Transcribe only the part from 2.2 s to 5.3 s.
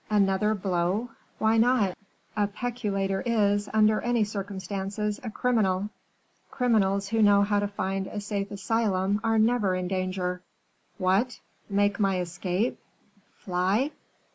A peculator is, under any circumstances, a